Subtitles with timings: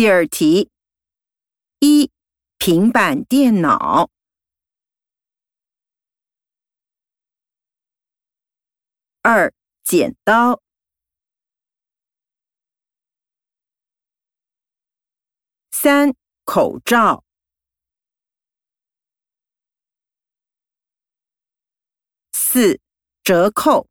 [0.00, 0.70] 第二题
[1.80, 2.10] 一
[2.56, 4.08] 平板电脑。
[9.20, 9.52] 二
[9.84, 10.62] 剪刀。
[15.70, 16.14] 三
[16.46, 17.22] 口罩。
[22.32, 22.80] 四
[23.22, 23.89] 折扣。